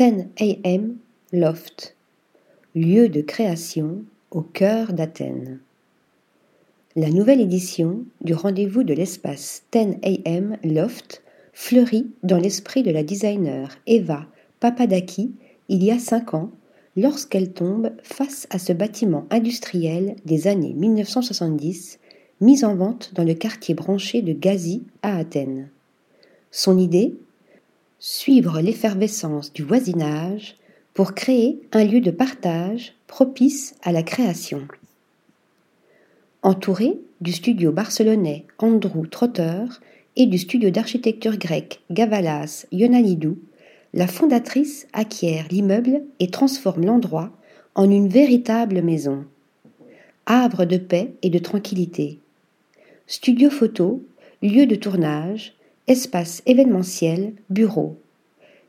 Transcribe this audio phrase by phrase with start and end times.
[0.00, 0.96] 10 AM
[1.30, 1.94] Loft,
[2.74, 5.60] lieu de création au cœur d'Athènes.
[6.96, 13.02] La nouvelle édition du rendez-vous de l'espace 10 AM Loft fleurit dans l'esprit de la
[13.02, 14.24] designer Eva
[14.58, 15.32] Papadaki
[15.68, 16.50] il y a cinq ans
[16.96, 21.98] lorsqu'elle tombe face à ce bâtiment industriel des années 1970
[22.40, 25.68] mis en vente dans le quartier branché de Gazi à Athènes.
[26.50, 27.18] Son idée?
[28.02, 30.56] Suivre l'effervescence du voisinage
[30.94, 34.66] pour créer un lieu de partage propice à la création.
[36.40, 39.64] Entourée du studio barcelonais Andrew Trotter
[40.16, 43.36] et du studio d'architecture grec Gavalas Ionanidou,
[43.92, 47.30] la fondatrice acquiert l'immeuble et transforme l'endroit
[47.74, 49.26] en une véritable maison.
[50.24, 52.18] Havre de paix et de tranquillité.
[53.06, 54.02] Studio photo,
[54.40, 55.52] lieu de tournage,
[55.90, 57.98] espace événementiel, bureau.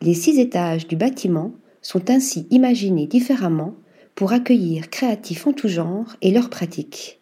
[0.00, 3.74] Les six étages du bâtiment sont ainsi imaginés différemment
[4.14, 7.20] pour accueillir créatifs en tout genre et leurs pratiques.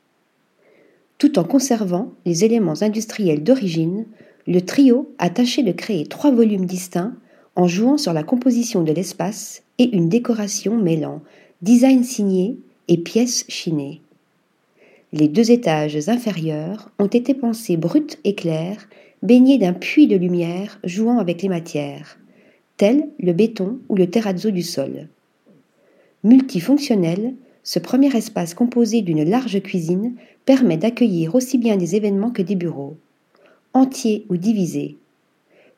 [1.19, 4.07] Tout en conservant les éléments industriels d'origine,
[4.47, 7.15] le trio a tâché de créer trois volumes distincts
[7.57, 11.21] en jouant sur la composition de l'espace et une décoration mêlant
[11.63, 12.57] design signé
[12.87, 14.01] et pièces chinées.
[15.13, 18.89] Les deux étages inférieurs ont été pensés bruts et clairs,
[19.23, 22.19] baignés d'un puits de lumière jouant avec les matières,
[22.77, 25.09] tels le béton ou le terrazzo du sol.
[26.25, 30.15] Multifonctionnel, ce premier espace composé d'une large cuisine
[30.47, 32.97] permet d'accueillir aussi bien des événements que des bureaux,
[33.75, 34.97] entiers ou divisés.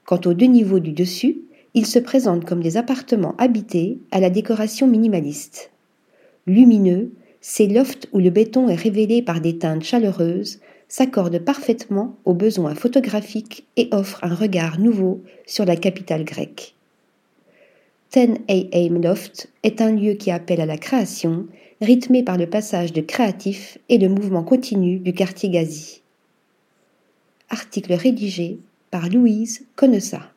[0.05, 1.39] Quant aux deux niveaux du dessus,
[1.75, 5.71] ils se présentent comme des appartements habités à la décoration minimaliste.
[6.47, 10.61] Lumineux, ces lofts où le béton est révélé par des teintes chaleureuses
[10.93, 16.75] s'accordent parfaitement aux besoins photographiques et offrent un regard nouveau sur la capitale grecque.
[18.13, 21.47] 10 AM Loft est un lieu qui appelle à la création,
[21.81, 26.03] rythmé par le passage de créatifs et le mouvement continu du quartier Gazi.
[27.49, 28.59] Article rédigé
[28.91, 30.32] par Louise Conessa.